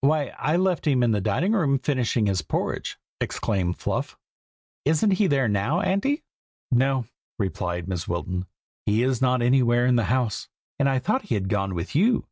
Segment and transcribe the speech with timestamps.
[0.00, 4.18] "Why, I left him in the dining room, finishing his porridge!" exclaimed Fluff.
[4.84, 6.24] "Isn't he there now, Auntie?"
[6.72, 7.04] "No!"
[7.38, 8.08] replied Mrs.
[8.08, 8.46] Wilton.
[8.86, 10.48] "He is not anywhere in the house,
[10.80, 12.26] and I thought he had gone with you.